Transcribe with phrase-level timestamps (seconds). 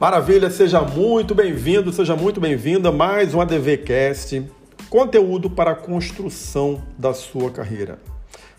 [0.00, 4.42] Maravilha, seja muito bem-vindo, seja muito bem-vinda mais um ADVcast,
[4.88, 7.98] conteúdo para a construção da sua carreira.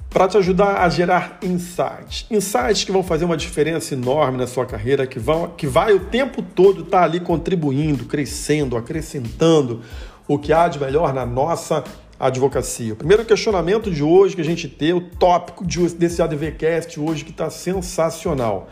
[0.07, 4.67] Para te ajudar a gerar insights, insights que vão fazer uma diferença enorme na sua
[4.67, 9.81] carreira, que, vão, que vai o tempo todo estar ali contribuindo, crescendo, acrescentando
[10.27, 11.83] o que há de melhor na nossa
[12.19, 12.93] advocacia.
[12.93, 15.65] O primeiro questionamento de hoje que a gente tem, o tópico
[15.97, 18.69] desse ADVcast hoje que está sensacional.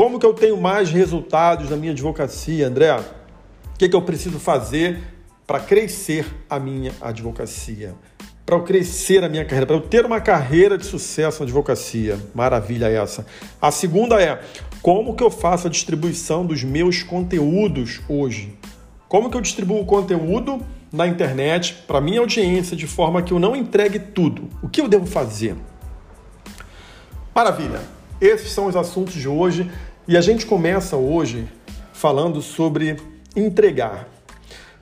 [0.00, 2.90] Como que eu tenho mais resultados na minha advocacia, André?
[2.96, 4.98] O que, que eu preciso fazer
[5.46, 7.94] para crescer a minha advocacia?
[8.46, 12.18] Para eu crescer a minha carreira, para eu ter uma carreira de sucesso na advocacia.
[12.34, 13.26] Maravilha essa.
[13.60, 14.40] A segunda é
[14.80, 18.56] como que eu faço a distribuição dos meus conteúdos hoje?
[19.06, 23.38] Como que eu distribuo o conteúdo na internet para minha audiência de forma que eu
[23.38, 24.48] não entregue tudo?
[24.62, 25.56] O que eu devo fazer?
[27.34, 27.82] Maravilha.
[28.18, 29.70] Esses são os assuntos de hoje
[30.10, 31.46] e a gente começa hoje
[31.92, 32.96] falando sobre
[33.36, 34.08] entregar.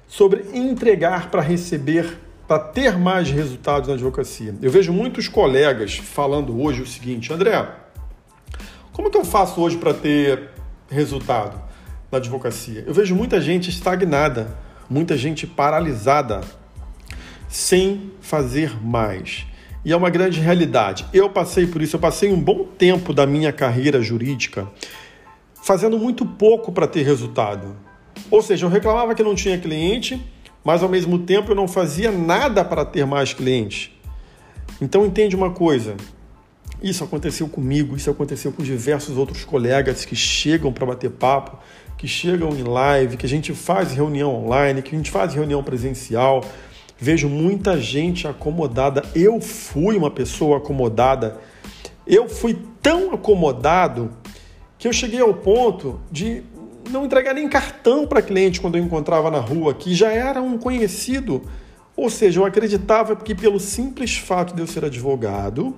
[0.07, 4.55] Sobre entregar para receber, para ter mais resultados na advocacia.
[4.63, 7.63] Eu vejo muitos colegas falando hoje o seguinte: André,
[8.91, 10.49] como que eu faço hoje para ter
[10.91, 11.61] resultado
[12.11, 12.83] na advocacia?
[12.87, 14.57] Eu vejo muita gente estagnada,
[14.89, 16.41] muita gente paralisada,
[17.51, 19.45] sem fazer mais.
[19.85, 21.05] E é uma grande realidade.
[21.13, 24.67] Eu passei por isso, eu passei um bom tempo da minha carreira jurídica
[25.69, 27.77] fazendo muito pouco para ter resultado.
[28.31, 30.19] Ou seja, eu reclamava que não tinha cliente,
[30.65, 33.91] mas ao mesmo tempo eu não fazia nada para ter mais clientes.
[34.81, 35.95] Então entende uma coisa,
[36.83, 41.59] isso aconteceu comigo, isso aconteceu com diversos outros colegas que chegam para bater papo,
[41.99, 45.63] que chegam em live, que a gente faz reunião online, que a gente faz reunião
[45.63, 46.43] presencial,
[47.01, 49.05] Vejo muita gente acomodada.
[49.15, 51.39] Eu fui uma pessoa acomodada.
[52.05, 54.11] Eu fui tão acomodado
[54.79, 56.43] que eu cheguei ao ponto de
[56.91, 60.57] não entregar nem cartão para cliente quando eu encontrava na rua, que já era um
[60.57, 61.43] conhecido.
[61.97, 65.75] Ou seja, eu acreditava que pelo simples fato de eu ser advogado,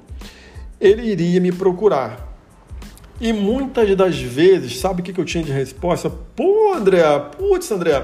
[0.80, 2.28] ele iria me procurar.
[3.20, 6.10] E muitas das vezes, sabe o que eu tinha de resposta?
[6.10, 7.02] Pô, André,
[7.36, 8.02] putz, André,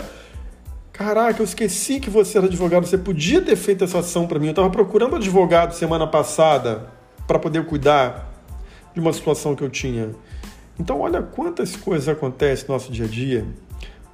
[0.96, 2.86] Caraca, eu esqueci que você era advogado.
[2.86, 4.46] Você podia ter feito essa ação para mim.
[4.46, 6.88] Eu estava procurando advogado semana passada
[7.26, 8.32] para poder cuidar
[8.94, 10.12] de uma situação que eu tinha.
[10.78, 13.46] Então, olha quantas coisas acontecem no nosso dia a dia,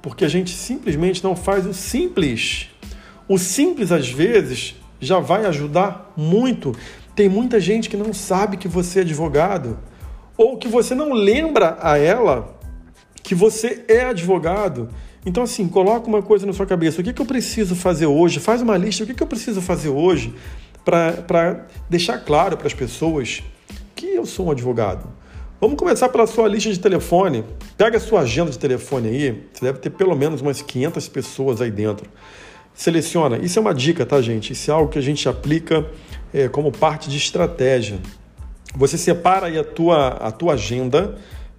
[0.01, 2.69] porque a gente simplesmente não faz o simples.
[3.27, 6.73] O simples, às vezes, já vai ajudar muito.
[7.15, 9.77] Tem muita gente que não sabe que você é advogado,
[10.37, 12.57] ou que você não lembra a ela
[13.21, 14.89] que você é advogado.
[15.25, 18.39] Então, assim, coloca uma coisa na sua cabeça: o que, que eu preciso fazer hoje?
[18.39, 20.33] Faz uma lista: o que, que eu preciso fazer hoje
[20.83, 23.41] para deixar claro para as pessoas
[23.95, 25.07] que eu sou um advogado.
[25.63, 27.45] Vamos começar pela sua lista de telefone.
[27.77, 31.61] Pega a sua agenda de telefone aí, você deve ter pelo menos umas 500 pessoas
[31.61, 32.05] aí dentro.
[32.73, 33.37] Seleciona.
[33.37, 34.51] Isso é uma dica, tá, gente?
[34.51, 35.89] Isso é algo que a gente aplica
[36.33, 37.97] é, como parte de estratégia.
[38.75, 41.15] Você separa aí a tua, a tua agenda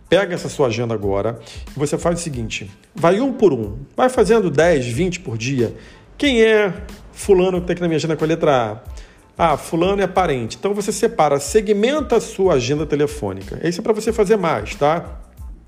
[0.07, 1.41] Pega essa sua agenda agora
[1.75, 5.75] e você faz o seguinte: vai um por um, vai fazendo 10, 20 por dia.
[6.19, 6.73] Quem é
[7.11, 8.94] fulano que está aqui na minha agenda com a letra A?
[9.37, 10.57] Ah, fulano é parente.
[10.57, 13.61] Então você separa, segmenta a sua agenda telefônica.
[13.67, 15.21] Isso é para você fazer mais, tá?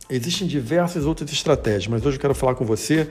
[0.09, 3.09] Existem diversas outras estratégias, mas hoje eu quero falar com você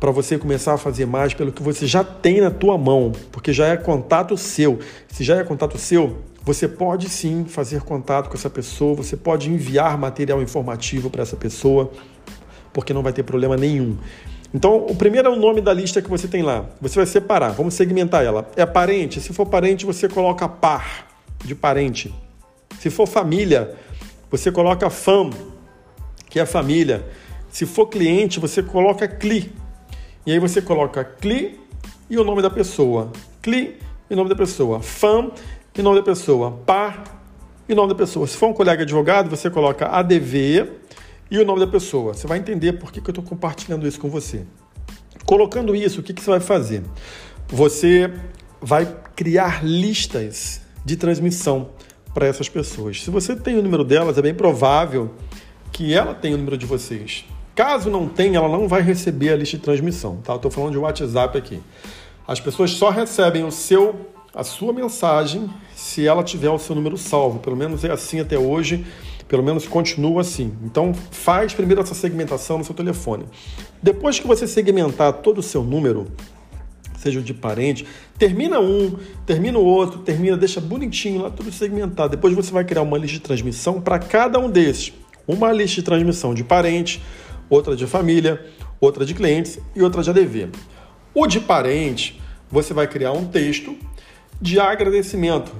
[0.00, 3.52] para você começar a fazer mais pelo que você já tem na tua mão, porque
[3.52, 4.80] já é contato seu.
[5.08, 9.48] Se já é contato seu, você pode sim fazer contato com essa pessoa, você pode
[9.48, 11.90] enviar material informativo para essa pessoa,
[12.72, 13.96] porque não vai ter problema nenhum.
[14.54, 16.64] Então, o primeiro é o nome da lista que você tem lá.
[16.80, 18.48] Você vai separar, vamos segmentar ela.
[18.54, 19.20] É parente?
[19.20, 21.08] Se for parente, você coloca par
[21.44, 22.14] de parente.
[22.78, 23.74] Se for família,
[24.30, 25.30] você coloca fam,
[26.30, 27.04] que é família.
[27.50, 29.52] Se for cliente, você coloca CLI.
[30.24, 31.58] E aí você coloca CLI
[32.08, 33.10] e o nome da pessoa.
[33.42, 33.76] CLI
[34.08, 34.80] e o nome da pessoa.
[34.80, 35.32] FAM
[35.76, 37.02] e nome da pessoa, par
[37.68, 38.24] e nome da pessoa.
[38.28, 40.83] Se for um colega advogado, você coloca ADV
[41.30, 42.14] e o nome da pessoa.
[42.14, 44.44] Você vai entender por que, que eu estou compartilhando isso com você.
[45.24, 46.82] Colocando isso, o que, que você vai fazer?
[47.48, 48.12] Você
[48.60, 51.70] vai criar listas de transmissão
[52.12, 53.02] para essas pessoas.
[53.02, 55.10] Se você tem o número delas, é bem provável
[55.72, 57.24] que ela tenha o número de vocês.
[57.54, 60.18] Caso não tenha, ela não vai receber a lista de transmissão.
[60.22, 60.34] Tá?
[60.34, 61.60] Estou falando de WhatsApp aqui.
[62.26, 66.98] As pessoas só recebem o seu a sua mensagem se ela tiver o seu número
[66.98, 67.38] salvo.
[67.38, 68.84] Pelo menos é assim até hoje,
[69.28, 70.52] pelo menos continua assim.
[70.64, 73.24] Então faz primeiro essa segmentação no seu telefone.
[73.82, 76.06] Depois que você segmentar todo o seu número,
[76.98, 77.86] seja de parente,
[78.18, 82.10] termina um, termina o outro, termina, deixa bonitinho lá tudo segmentado.
[82.10, 84.92] Depois você vai criar uma lista de transmissão para cada um desses.
[85.26, 87.02] Uma lista de transmissão de parente,
[87.48, 88.44] outra de família,
[88.80, 90.48] outra de clientes e outra de ADV.
[91.14, 93.76] O de parente, você vai criar um texto
[94.40, 95.52] de agradecimento.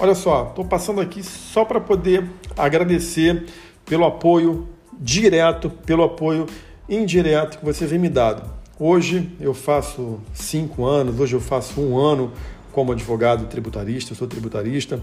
[0.00, 3.46] Olha só, estou passando aqui só para poder agradecer
[3.86, 4.68] pelo apoio
[4.98, 6.46] direto, pelo apoio
[6.88, 8.50] indireto que você vem me dado.
[8.76, 12.32] Hoje eu faço cinco anos, hoje eu faço um ano
[12.72, 15.00] como advogado tributarista, eu sou tributarista.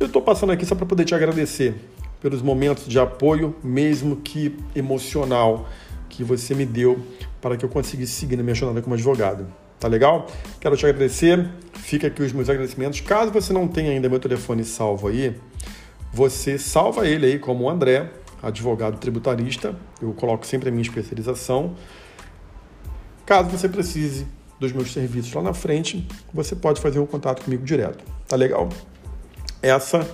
[0.00, 1.76] Eu estou passando aqui só para poder te agradecer
[2.20, 5.68] pelos momentos de apoio, mesmo que emocional,
[6.08, 6.98] que você me deu
[7.40, 9.46] para que eu conseguisse seguir na minha jornada como advogado.
[9.84, 10.26] Tá legal?
[10.60, 11.46] Quero te agradecer.
[11.74, 13.02] Fica aqui os meus agradecimentos.
[13.02, 15.38] Caso você não tenha ainda meu telefone salvo aí,
[16.10, 18.10] você salva ele aí como André,
[18.42, 19.76] advogado tributarista.
[20.00, 21.74] Eu coloco sempre a minha especialização.
[23.26, 24.26] Caso você precise
[24.58, 28.02] dos meus serviços lá na frente, você pode fazer um contato comigo direto.
[28.26, 28.70] Tá legal?
[29.60, 30.08] Essa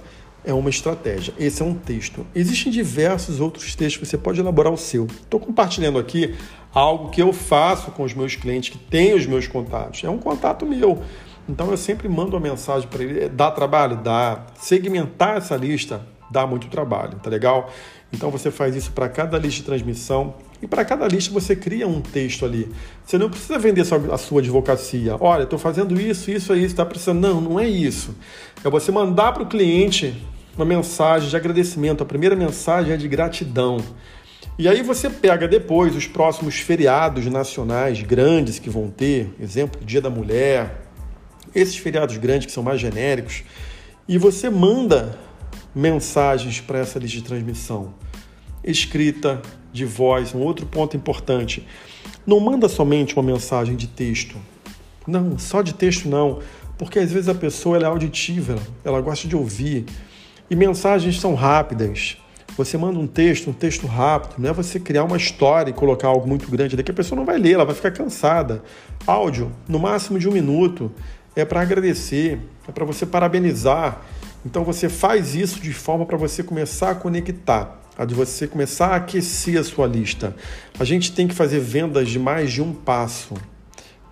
[0.45, 1.33] é uma estratégia.
[1.39, 2.27] Esse é um texto.
[2.35, 5.07] Existem diversos outros textos, você pode elaborar o seu.
[5.07, 6.35] Estou compartilhando aqui
[6.73, 10.05] algo que eu faço com os meus clientes que têm os meus contatos.
[10.05, 11.03] É um contato meu.
[11.49, 13.29] Então eu sempre mando uma mensagem para ele.
[13.29, 13.97] Dá trabalho?
[13.97, 14.47] Dá.
[14.55, 17.71] Segmentar essa lista dá muito trabalho, tá legal?
[18.13, 21.89] Então você faz isso para cada lista de transmissão e para cada lista você cria
[21.89, 22.71] um texto ali.
[23.05, 25.17] Você não precisa vender a sua advocacia.
[25.19, 27.21] Olha, estou fazendo isso, isso, isso, está precisando.
[27.21, 28.15] Não, não é isso.
[28.65, 30.15] É você mandar para o cliente
[30.57, 32.03] uma mensagem de agradecimento.
[32.03, 33.79] A primeira mensagem é de gratidão.
[34.59, 40.01] E aí você pega depois os próximos feriados nacionais grandes que vão ter, exemplo, Dia
[40.01, 40.83] da Mulher,
[41.55, 43.43] esses feriados grandes que são mais genéricos,
[44.07, 45.19] e você manda
[45.75, 47.95] mensagens para essa lista de transmissão.
[48.63, 49.41] Escrita,
[49.73, 51.67] de voz, um outro ponto importante.
[52.27, 54.37] Não manda somente uma mensagem de texto.
[55.07, 56.41] Não, só de texto não,
[56.77, 59.87] porque às vezes a pessoa é auditiva, ela gosta de ouvir.
[60.51, 62.17] E mensagens são rápidas.
[62.57, 66.09] Você manda um texto, um texto rápido, não é você criar uma história e colocar
[66.09, 68.63] algo muito grande que a pessoa não vai ler, ela vai ficar cansada.
[69.07, 70.93] Áudio, no máximo de um minuto,
[71.35, 72.39] é para agradecer,
[72.69, 74.03] é para você parabenizar.
[74.45, 78.89] Então você faz isso de forma para você começar a conectar, a de você começar
[78.89, 80.35] a aquecer a sua lista.
[80.79, 83.35] A gente tem que fazer vendas de mais de um passo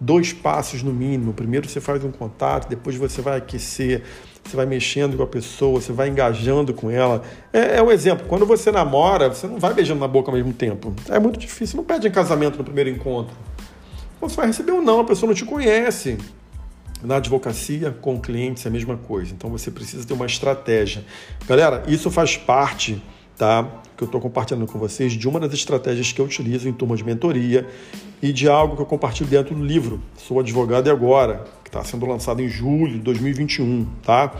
[0.00, 1.32] dois passos no mínimo.
[1.32, 4.02] Primeiro você faz um contato, depois você vai aquecer,
[4.48, 7.22] você vai mexendo com a pessoa, você vai engajando com ela.
[7.52, 8.26] É, é um exemplo.
[8.26, 10.94] Quando você namora, você não vai beijando na boca ao mesmo tempo.
[11.08, 11.76] É muito difícil.
[11.76, 13.36] Não pede em casamento no primeiro encontro.
[14.20, 16.18] Você vai receber um não, a pessoa não te conhece.
[17.02, 19.32] Na advocacia, com clientes, é a mesma coisa.
[19.32, 21.04] Então você precisa ter uma estratégia.
[21.46, 23.00] Galera, isso faz parte
[23.38, 23.64] tá?
[23.96, 26.96] Que eu estou compartilhando com vocês de uma das estratégias que eu utilizo em turma
[26.96, 27.66] de mentoria
[28.20, 30.02] e de algo que eu compartilho dentro do livro.
[30.16, 34.32] Sou advogado e agora, que está sendo lançado em julho de 2021, tá?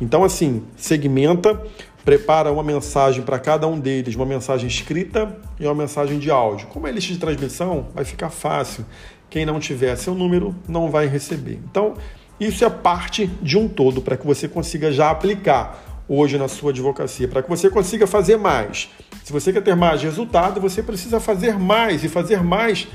[0.00, 1.60] Então, assim, segmenta,
[2.04, 6.68] prepara uma mensagem para cada um deles, uma mensagem escrita e uma mensagem de áudio.
[6.68, 8.86] Como é lista de transmissão, vai ficar fácil.
[9.28, 11.58] Quem não tiver seu número não vai receber.
[11.70, 11.94] Então,
[12.38, 16.70] isso é parte de um todo para que você consiga já aplicar hoje na sua
[16.70, 18.88] advocacia, para que você consiga fazer mais.
[19.24, 22.88] Se você quer ter mais resultado, você precisa fazer mais, e fazer mais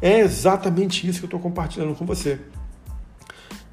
[0.00, 2.38] é exatamente isso que eu estou compartilhando com você.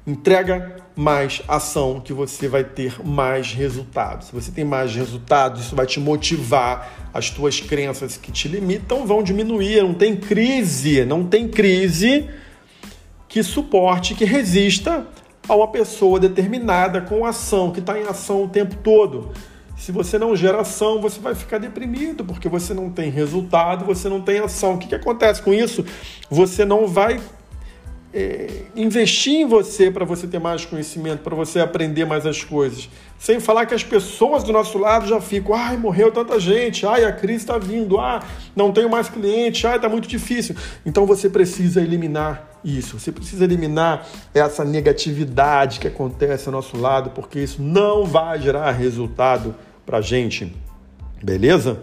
[0.04, 4.26] Entrega mais ação que você vai ter mais resultados.
[4.26, 7.10] Se você tem mais resultados, isso vai te motivar.
[7.14, 9.82] As tuas crenças que te limitam vão diminuir.
[9.82, 12.28] Não tem crise, não tem crise
[13.28, 15.06] que suporte, que resista
[15.48, 19.30] a uma pessoa determinada com ação, que está em ação o tempo todo.
[19.76, 24.08] Se você não gera ação, você vai ficar deprimido, porque você não tem resultado, você
[24.08, 24.74] não tem ação.
[24.74, 25.84] O que, que acontece com isso?
[26.28, 27.20] Você não vai
[28.14, 32.88] é, investir em você para você ter mais conhecimento, para você aprender mais as coisas.
[33.18, 37.04] Sem falar que as pessoas do nosso lado já ficam, ai, morreu tanta gente, ai,
[37.04, 38.22] a crise está vindo, ah,
[38.54, 40.54] não tenho mais cliente, ai, está muito difícil.
[40.84, 47.10] Então você precisa eliminar isso, você precisa eliminar essa negatividade que acontece ao nosso lado,
[47.10, 49.54] porque isso não vai gerar resultado
[49.86, 50.54] para a gente.
[51.22, 51.80] Beleza?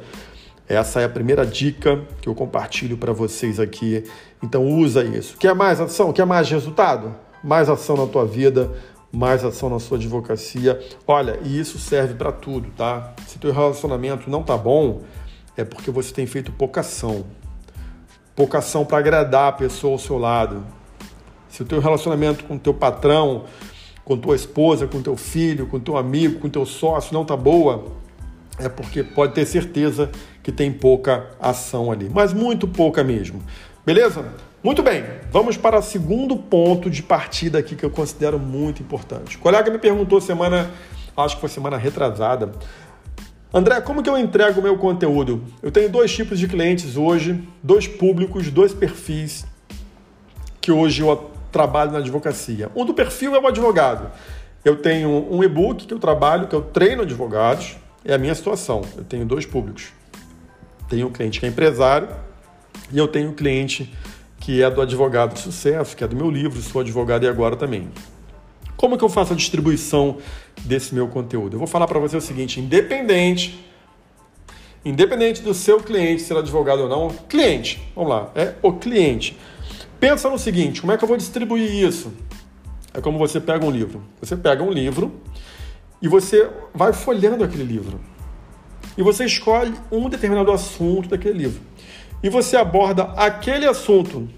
[0.69, 4.03] Essa é a primeira dica que eu compartilho para vocês aqui.
[4.41, 5.35] Então usa isso.
[5.35, 6.13] Quer mais ação?
[6.13, 7.15] Quer mais resultado?
[7.43, 8.69] Mais ação na tua vida,
[9.11, 10.79] mais ação na sua advocacia.
[11.07, 13.15] Olha, e isso serve para tudo, tá?
[13.25, 15.01] Se teu relacionamento não tá bom,
[15.57, 17.25] é porque você tem feito pouca ação.
[18.35, 20.63] Pouca ação para agradar a pessoa ao seu lado.
[21.49, 23.45] Se o teu relacionamento com teu patrão,
[24.05, 27.85] com tua esposa, com teu filho, com teu amigo, com teu sócio não tá boa,
[28.59, 30.11] é porque pode ter certeza
[30.49, 33.39] que tem pouca ação ali, mas muito pouca mesmo.
[33.85, 34.25] Beleza?
[34.63, 39.37] Muito bem, vamos para o segundo ponto de partida aqui que eu considero muito importante.
[39.37, 40.71] O colega me perguntou semana,
[41.15, 42.51] acho que foi semana retrasada,
[43.53, 45.43] André, como que eu entrego o meu conteúdo?
[45.61, 49.45] Eu tenho dois tipos de clientes hoje, dois públicos, dois perfis
[50.59, 52.69] que hoje eu trabalho na advocacia.
[52.75, 54.11] Um do perfil é o advogado.
[54.65, 58.81] Eu tenho um e-book que eu trabalho, que eu treino advogados, é a minha situação.
[58.97, 59.98] Eu tenho dois públicos.
[60.89, 62.09] Tenho um cliente que é empresário
[62.91, 63.93] e eu tenho um cliente
[64.39, 67.55] que é do advogado de sucesso, que é do meu livro, sou advogado e agora
[67.55, 67.89] também.
[68.75, 70.17] Como que eu faço a distribuição
[70.63, 71.55] desse meu conteúdo?
[71.55, 73.65] Eu vou falar para você o seguinte, independente
[74.83, 79.37] independente do seu cliente ser advogado ou não, cliente, vamos lá, é o cliente.
[79.99, 82.13] Pensa no seguinte, como é que eu vou distribuir isso?
[82.93, 84.01] É como você pega um livro.
[84.21, 85.11] Você pega um livro
[86.01, 87.99] e você vai folhando aquele livro.
[88.99, 91.61] E você escolhe um determinado assunto daquele livro.
[92.21, 94.29] E você aborda aquele assunto.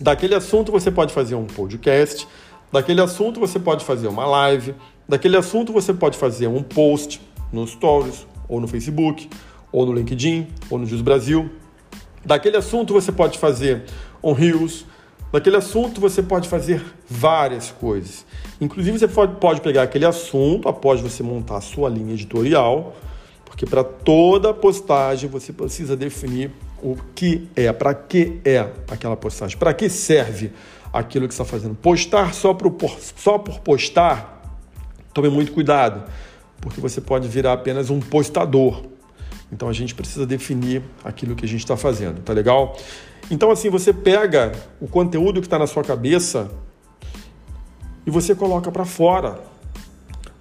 [0.00, 2.26] Daquele assunto você pode fazer um podcast,
[2.72, 4.74] Daquele assunto você pode fazer uma live,
[5.06, 7.20] daquele assunto você pode fazer um post
[7.52, 9.28] no Stories, ou no Facebook,
[9.70, 11.50] ou no LinkedIn, ou no Jus Brasil.
[12.24, 13.82] Daquele assunto você pode fazer
[14.22, 14.86] um Reels,
[15.30, 18.24] daquele assunto você pode fazer várias coisas.
[18.58, 22.96] Inclusive você pode, pegar aquele assunto após você montar a sua linha editorial,
[23.52, 26.50] porque para toda postagem você precisa definir
[26.82, 30.52] o que é, para que é aquela postagem, para que serve
[30.90, 31.74] aquilo que está fazendo.
[31.74, 32.74] Postar só por,
[33.14, 34.58] só por postar,
[35.12, 36.02] tome muito cuidado,
[36.62, 38.84] porque você pode virar apenas um postador.
[39.52, 42.74] Então a gente precisa definir aquilo que a gente está fazendo, tá legal?
[43.30, 46.50] Então assim, você pega o conteúdo que está na sua cabeça
[48.06, 49.40] e você coloca para fora.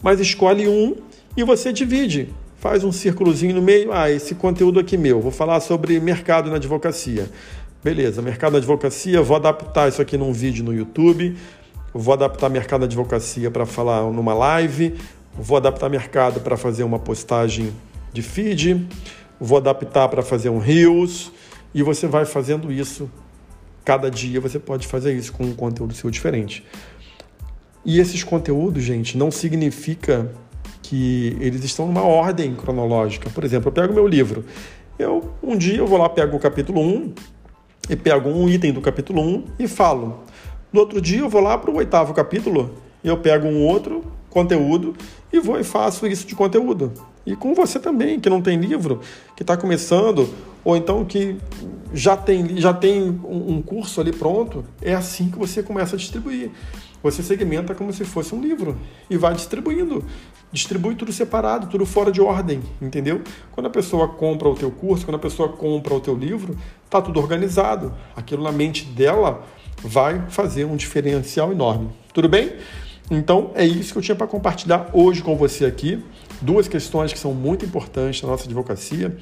[0.02, 0.96] Mas escolhe um
[1.36, 2.34] e você divide.
[2.62, 3.92] Faz um círculozinho no meio.
[3.92, 5.20] Ah, esse conteúdo aqui meu.
[5.20, 7.28] Vou falar sobre mercado na advocacia.
[7.84, 11.36] Beleza, mercado da advocacia, vou adaptar isso aqui num vídeo no YouTube,
[11.92, 14.94] vou adaptar mercado da advocacia para falar numa live,
[15.36, 17.74] vou adaptar mercado para fazer uma postagem
[18.14, 18.88] de feed,
[19.40, 21.32] vou adaptar para fazer um Reels,
[21.74, 23.10] e você vai fazendo isso
[23.84, 26.64] cada dia, você pode fazer isso com um conteúdo seu diferente.
[27.84, 30.32] E esses conteúdos, gente, não significa
[30.92, 33.30] que eles estão numa ordem cronológica.
[33.30, 34.44] Por exemplo, eu pego meu livro.
[35.00, 37.14] Eu um dia eu vou lá pego o capítulo 1,
[37.90, 40.20] e pego um item do capítulo 1 e falo.
[40.72, 44.04] No outro dia eu vou lá para o oitavo capítulo e eu pego um outro
[44.30, 44.94] conteúdo
[45.32, 46.92] e vou e faço isso de conteúdo.
[47.26, 49.00] E com você também, que não tem livro,
[49.34, 50.28] que está começando,
[50.62, 51.38] ou então que
[51.94, 56.52] já tem, já tem um curso ali pronto, é assim que você começa a distribuir.
[57.04, 58.78] Você segmenta como se fosse um livro
[59.10, 60.06] e vai distribuindo.
[60.52, 63.22] Distribui tudo separado, tudo fora de ordem, entendeu?
[63.52, 66.58] Quando a pessoa compra o teu curso, quando a pessoa compra o teu livro,
[66.90, 67.94] tá tudo organizado.
[68.16, 69.44] Aquilo na mente dela
[69.82, 71.90] vai fazer um diferencial enorme.
[72.14, 72.54] Tudo bem?
[73.10, 76.04] Então é isso que eu tinha para compartilhar hoje com você aqui.
[76.42, 79.16] Duas questões que são muito importantes na nossa advocacia,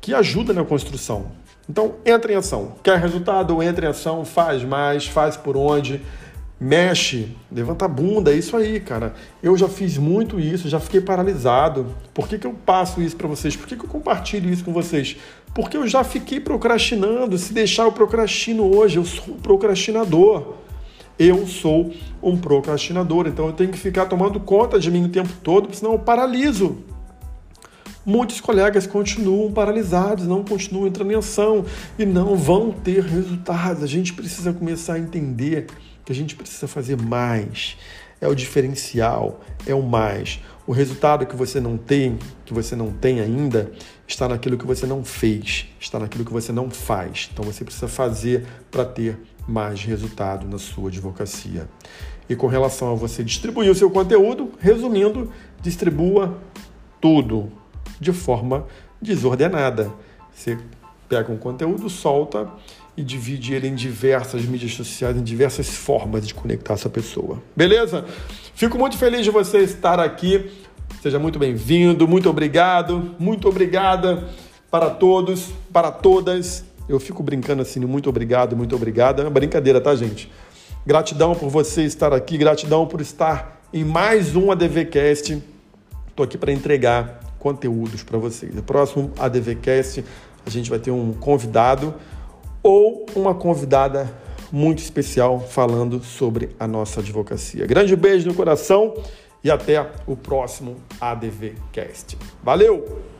[0.00, 1.32] que ajudam na construção.
[1.68, 2.74] Então, entra em ação.
[2.82, 3.60] Quer resultado?
[3.60, 6.00] Entra em ação, faz mais, faz por onde
[6.58, 9.14] mexe, levanta a bunda, é isso aí, cara.
[9.42, 11.86] Eu já fiz muito isso, já fiquei paralisado.
[12.14, 13.54] Por que, que eu passo isso para vocês?
[13.54, 15.16] Por que, que eu compartilho isso com vocês?
[15.54, 17.36] Porque eu já fiquei procrastinando.
[17.36, 18.96] Se deixar, eu procrastino hoje.
[18.96, 20.54] Eu sou um procrastinador.
[21.18, 25.32] Eu sou um procrastinador, então eu tenho que ficar tomando conta de mim o tempo
[25.42, 26.76] todo, senão eu paraliso.
[28.04, 31.64] Muitos colegas continuam paralisados, não continuam entrando em ação
[31.98, 33.82] e não vão ter resultados.
[33.82, 35.68] A gente precisa começar a entender
[36.06, 37.76] que a gente precisa fazer mais.
[38.20, 40.40] É o diferencial, é o mais.
[40.66, 43.72] O resultado que você não tem, que você não tem ainda,
[44.06, 47.28] está naquilo que você não fez, está naquilo que você não faz.
[47.32, 51.68] Então você precisa fazer para ter mais resultado na sua advocacia.
[52.28, 56.38] E com relação a você distribuir o seu conteúdo, resumindo, distribua
[57.00, 57.52] tudo
[58.00, 58.66] de forma
[59.02, 59.92] desordenada.
[60.32, 60.58] Você
[61.08, 62.48] pega um conteúdo, solta
[62.96, 67.42] e divide ele em diversas mídias sociais, em diversas formas de conectar essa pessoa.
[67.54, 68.04] Beleza?
[68.54, 70.50] Fico muito feliz de você estar aqui.
[71.02, 74.28] Seja muito bem-vindo, muito obrigado, muito obrigada
[74.70, 76.64] para todos, para todas.
[76.88, 79.22] Eu fico brincando assim, muito obrigado, muito obrigada.
[79.22, 80.30] É uma brincadeira, tá, gente?
[80.86, 85.42] Gratidão por você estar aqui, gratidão por estar em mais um ADVcast.
[86.08, 88.54] Estou aqui para entregar conteúdos para vocês.
[88.54, 90.04] No próximo ADVcast,
[90.46, 91.94] a gente vai ter um convidado
[92.66, 94.12] ou uma convidada
[94.50, 97.64] muito especial falando sobre a nossa advocacia.
[97.64, 98.92] Grande beijo no coração
[99.44, 102.18] e até o próximo ADV Cast.
[102.42, 103.15] Valeu!